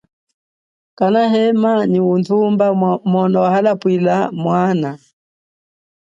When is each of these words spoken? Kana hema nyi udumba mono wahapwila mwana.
Kana 0.97 1.21
hema 1.33 1.71
nyi 1.91 1.99
udumba 2.13 2.67
mono 3.11 3.37
wahapwila 3.45 4.15
mwana. 4.41 4.91